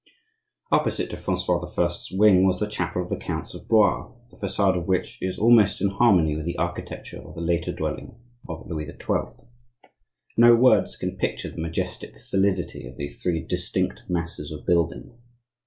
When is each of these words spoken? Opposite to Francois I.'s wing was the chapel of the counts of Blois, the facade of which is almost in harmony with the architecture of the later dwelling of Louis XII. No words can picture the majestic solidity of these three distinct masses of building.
Opposite 0.71 1.11
to 1.11 1.17
Francois 1.17 1.59
I.'s 1.77 2.09
wing 2.11 2.43
was 2.47 2.59
the 2.59 2.65
chapel 2.65 3.03
of 3.03 3.09
the 3.09 3.17
counts 3.17 3.53
of 3.53 3.67
Blois, 3.67 4.11
the 4.31 4.37
facade 4.37 4.75
of 4.75 4.87
which 4.87 5.21
is 5.21 5.37
almost 5.37 5.79
in 5.79 5.89
harmony 5.89 6.35
with 6.35 6.47
the 6.47 6.57
architecture 6.57 7.21
of 7.21 7.35
the 7.35 7.41
later 7.41 7.71
dwelling 7.71 8.19
of 8.49 8.65
Louis 8.67 8.87
XII. 8.87 9.43
No 10.37 10.55
words 10.55 10.97
can 10.97 11.17
picture 11.17 11.51
the 11.51 11.61
majestic 11.61 12.17
solidity 12.19 12.87
of 12.87 12.97
these 12.97 13.21
three 13.21 13.45
distinct 13.45 14.01
masses 14.09 14.51
of 14.51 14.65
building. 14.65 15.19